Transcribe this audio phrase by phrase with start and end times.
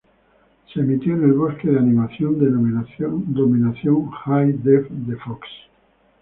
[0.73, 2.33] Se emitió en el bloque de "Animation
[3.31, 5.45] Domination High Def" de Fox.